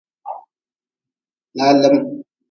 Lalm. 1.57 1.97